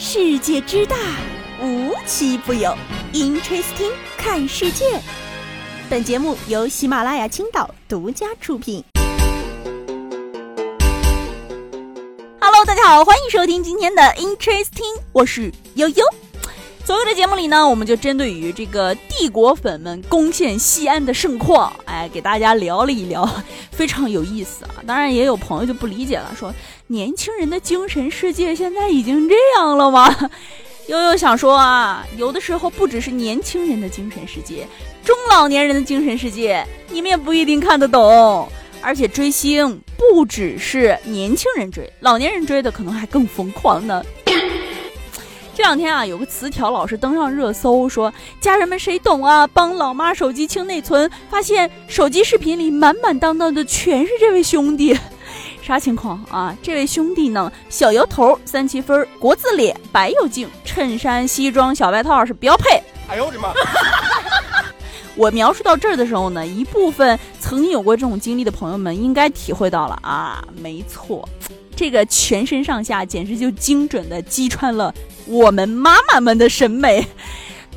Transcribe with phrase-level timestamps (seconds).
[0.00, 0.96] 世界之大，
[1.60, 2.72] 无奇不有。
[3.12, 4.84] Interesting，看世界。
[5.90, 8.84] 本节目由喜马拉雅青岛独家出品。
[12.40, 16.04] Hello，大家好，欢迎收听今天的 Interesting，我是悠悠。
[16.84, 23.28] 所有的节目里呢，我们就针对于这个帝国粉们攻陷西安的盛况，哎，给大家聊了一聊，
[23.72, 24.78] 非常有意思啊。
[24.86, 26.54] 当然，也有朋友就不理解了，说
[26.90, 30.30] 年轻人的精神世界现在已经这样了吗？
[30.88, 34.66] 悠悠想说啊，有的时候不只是年轻人的精神世界，
[35.04, 38.48] 中老年人的精神世界，你们也不一定看得懂。
[38.80, 44.02] 而且追星不只是年轻人追，老年人追的可能还更疯狂呢。
[45.54, 48.10] 这两天啊，有个词条老是登上热搜，说
[48.40, 49.46] 家人们谁懂啊？
[49.46, 54.96] 帮老妈手机清内存，发现手机视频里满满当当的全是这位兄弟，
[55.68, 56.56] 啥情况啊？
[56.62, 62.82] 这位兄弟呢，小油头，三七分，国字脸，白又净，衬衫、西装、小外套是标配。
[63.06, 63.52] 哎呦我的妈！
[65.14, 71.28] 我描述到这儿的时候呢，一部分曾经有过这种经历的朋友们应该体会到了啊，没错，
[71.76, 74.94] 这个全身上下简直就精准的击穿了。
[75.26, 77.06] 我们妈妈们的审美。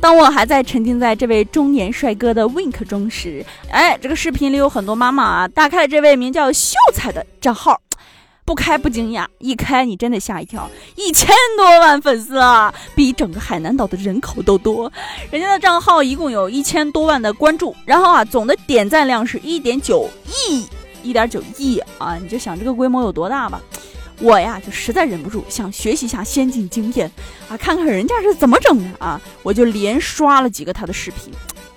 [0.00, 7.78] 当我还在沉浸在这位中年帅哥的 wink 中时，哎，这个视频里有很多妈妈啊，打开了这位名叫秀才的账号，
[8.46, 14.90] 不开不惊讶，一开你真的吓一跳，一千多万粉丝啊，比整个海南岛的人口都多。
[15.30, 20.08] 人家的账号一共有一千多万的关注，然后啊，总的点赞量是一点九
[20.48, 20.64] 亿，
[21.02, 23.60] 一点九亿啊，你就想这个规模有多大吧。
[24.20, 27.10] 我呀，就实在忍不住想学习一下先进经验
[27.48, 29.20] 啊，看看人家是怎么整的啊！
[29.42, 31.32] 我就连刷了几个他的视频，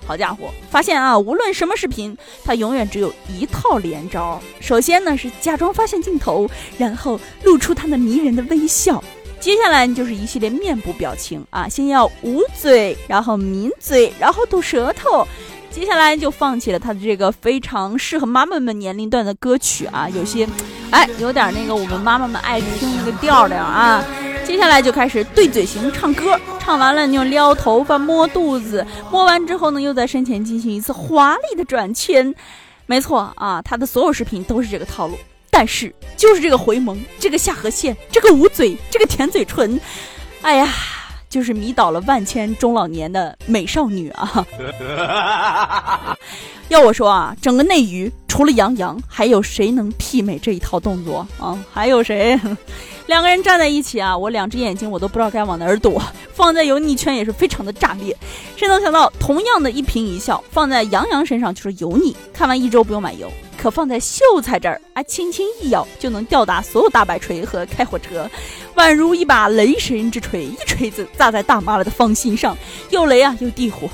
[0.05, 4.41] 好家伙，发现啊，无论什么视频，他永远只有一套连招。
[4.59, 9.01] 首先呢是假装发现镜头，然后露出他那迷人的微笑，
[9.39, 15.25] 接下来就是一系列面部表情啊，先要捂嘴，然后抿嘴，然后吐舌头。
[15.73, 20.47] 接下来就放弃了他的这个非常适合妈妈们年龄段的歌曲啊，有些，
[20.91, 24.05] 哎，有点那个我们妈妈们爱听那个调调啊。
[24.45, 32.33] 接下来就开始对嘴型唱歌，唱完了你就撩头发、摸肚子，摸完之后呢，又在身前进行一次华丽的转圈。
[32.85, 35.17] 没错啊，他的所有视频都是这个套路，
[35.49, 39.81] 但是就是这个回眸、这个下颌线、这个捂嘴、这个舔嘴唇，
[40.43, 40.69] 哎呀。
[41.33, 44.45] 就是迷倒了万千中老年的美少女啊！
[46.69, 51.57] 要我说啊，整个内娱除了杨洋，还有谁能媲美这一套动作啊？
[51.73, 52.39] 还有谁？
[53.07, 55.99] 两个人站在一起啊，我两只眼睛我都不知道该往哪儿躲。
[56.35, 58.15] 放在油腻圈也是非常的炸裂。
[58.55, 63.31] 谁能想到，同样的一颦一笑，放在杨洋身上就是油腻，看完一周不用买油。
[63.57, 68.29] 可放在秀才这儿啊，轻轻一咬就能吊打所有大摆锤和开火车，
[68.75, 72.57] 宛如一把雷神之锤，一锤子砸在大妈了的芳心上，
[72.89, 73.89] 又雷啊又地火。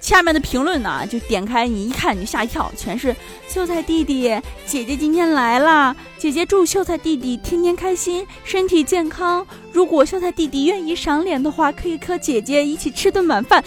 [0.00, 3.14] 下面的评论呢，就点开你一看你就吓一跳，全是
[3.48, 9.44] 秀才弟弟，姐姐今天来了，姐姐祝秀才弟弟天天开心，身体健康。
[9.72, 13.62] 如果秀才弟弟愿意赏脸的话，可以和姐姐一起吃顿晚饭。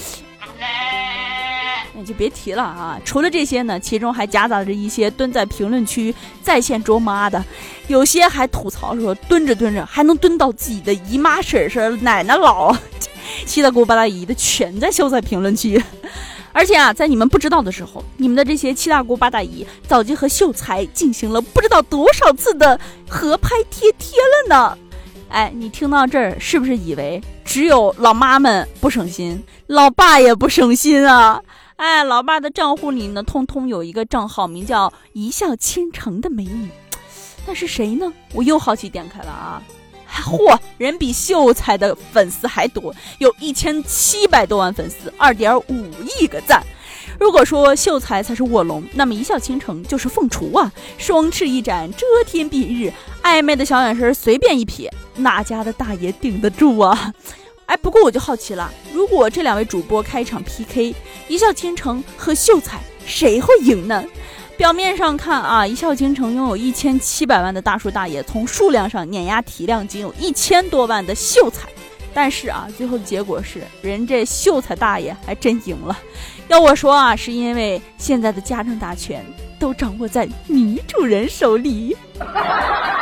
[1.93, 2.99] 那就别提了啊！
[3.03, 7.43] 除了这些呢，其中还夹杂着一些蹲在评论区在线捉妈的，
[7.87, 12.73] 有些还吐槽说蹲着蹲着还能蹲到自己的姨妈婶婶、奶奶姥，
[13.45, 15.83] 七大姑八大姨的全在秀才评论区。
[16.53, 24.77] 而且啊，在你们不知道的时候，你们的这些七大姑八大姨早就和秀才进行了不知道多少次的合拍贴贴了呢。
[25.29, 31.41] 哎，你听到这儿是不是以为只有老妈们不省心，老爸也不省心啊？
[31.81, 36.69] 哎，老爸的账户里呢，通通有一个账号，名叫“一笑倾城”的美女，
[37.47, 38.13] 那是谁呢？
[38.33, 39.63] 我又好奇点开了啊，
[40.07, 46.63] 嚯，人比秀才的粉丝还多，有一千七百多万粉丝，二点五亿个赞。
[47.19, 52.93] 如果说秀才才是卧龙，那么一笑倾城就是凤雏啊，双翅一展，遮天蔽日，
[53.23, 57.11] 暧昧的小眼神随便一瞥，哪家的大爷顶得住啊？
[57.67, 60.93] 哎，不过我就好奇了，如果这两位主播开场 PK，
[61.27, 64.03] 一笑倾城和秀才谁会赢呢？
[64.57, 71.67] 表面上看啊，一笑倾城拥有一千七百万的大叔大爷，从数量上碾压体量仅有一千多万的秀才，
[72.13, 75.97] 但是啊，最后的结果是人这秀才大爷还真赢了。
[76.47, 79.25] 要我说啊，是因为现在的家政大权
[79.57, 81.95] 都掌握在女主人手里。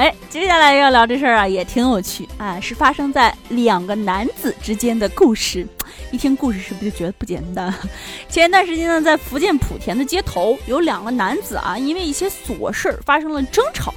[0.00, 5.66] 哎，接下来要聊这事儿啊，也挺有趣啊，是发生在两个男子之间的故事。
[6.10, 7.70] 一听故事是不是就觉得不简单？
[8.26, 13.92] 前一段时间呢，在福建莆田的街头，有两个男子啊，因为一些琐事儿发生了争吵。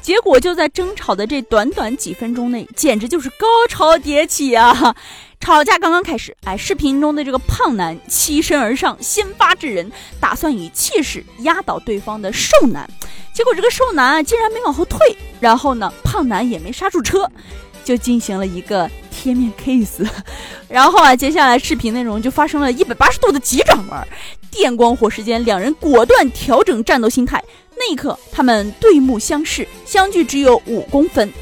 [0.00, 4.94] 结果就在争吵的这短短几分钟内，简直就是高潮迭起啊！
[5.48, 9.90] 吵架刚刚开始，哎，视频中的这个胖男欺身而上，先发制人，
[10.20, 12.86] 打算以气势压倒对方的瘦男。
[13.32, 17.26] 结果这个瘦男啊竟然没往后退，然后呢，胖男也没刹住车，
[17.82, 20.02] 就进行了一个贴面 kiss。
[20.68, 24.06] 然后啊，接下来视频内容就发生了一百八十度的急转弯，
[24.50, 27.42] 电光火石间，两人果断调整战斗心态。
[27.74, 31.32] 那一刻，他们对目相视，相距只有五公分，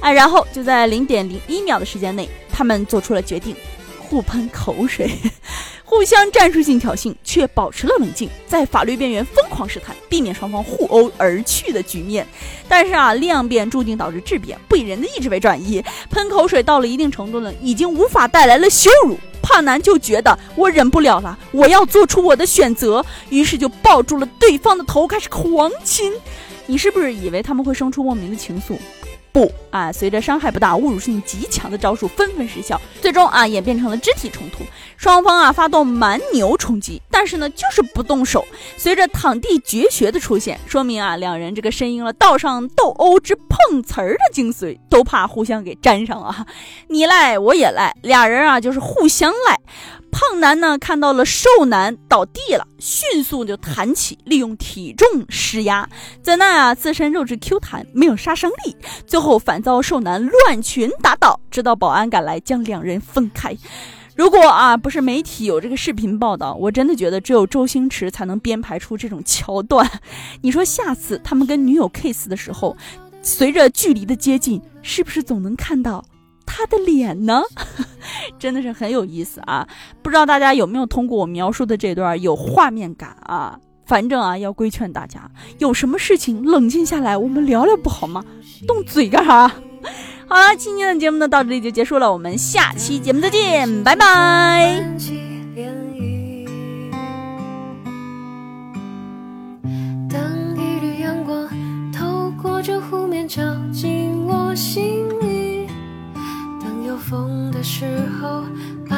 [0.00, 3.56] 啊，然后就在零点零一秒的时间内，他们做出了决定，
[3.98, 5.10] 互喷口水，
[5.84, 12.26] 互相战术性挑衅，却保持了冷静，在法律边缘疯狂试探，避免双方互殴而去的局面。
[12.68, 19.18] 但是啊，量变注定导致质变，不以人的意志为转移，喷口水到了一定程度呢，已经无法带来了羞辱。
[19.42, 26.12] 胖男就觉得我忍不了了，我要做出我的选择，于是就抱住了对方的头，开始狂亲。
[26.66, 28.78] 你是不是以为他们会生出莫名的情愫？
[29.32, 29.90] 不啊！
[29.90, 34.62] 随着伤害不大、侮辱性极强的招数纷纷失效，最终啊演变成了肢体冲突。
[34.96, 38.44] 双方啊发动蛮牛冲击，但是呢就是不动手。
[38.76, 46.46] 随着躺地绝学的出现，说明啊两人这个深谙了道上斗殴之碰瓷儿的精髓，都怕互相给粘上啊！
[46.88, 49.58] 你赖我也赖，俩人啊就是互相赖。
[50.14, 55.88] 胖男呢看到了瘦男倒地了，迅速就弹起，利用体重施压。
[56.22, 58.76] 怎奈啊自身肉质 Q 弹，没有杀伤力，
[59.06, 63.56] 最后反遭瘦男乱拳打倒，直到保安赶来将两人分开。
[64.14, 69.90] 如果啊不是媒体有这个视频报道，我真的觉得只有周星驰才能编排出这种桥段。
[70.42, 72.76] 你说下次他们跟女友 kiss 的时候，
[73.22, 76.04] 随着距离的接近，是不是总能看到？
[76.44, 77.40] 他的脸呢，
[78.38, 79.66] 真的是很有意思啊！
[80.02, 83.58] 不知道大家有没有通过我描述的这段有画面感啊？
[83.92, 88.24] 反正啊，要规劝大家，有什么事情冷静下来，我们聊聊不好吗？
[88.66, 89.46] 动嘴干啥？
[90.26, 94.82] 好了，今天的节目呢到这里就结束了，我们下期节目再见，拜拜。
[100.08, 100.22] 当
[100.56, 101.46] 一缕阳光
[101.92, 105.68] 透过这湖面照进我心里。
[106.86, 107.84] 有风的时
[108.20, 108.42] 候，
[108.88, 108.96] 把